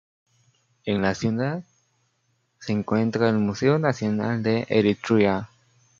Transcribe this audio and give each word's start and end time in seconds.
En 0.83 1.03
la 1.03 1.13
ciudad 1.13 1.63
se 2.59 2.71
encuentra 2.71 3.29
el 3.29 3.37
Museo 3.37 3.77
Nacional 3.77 4.41
de 4.41 4.65
Eritrea. 4.67 5.51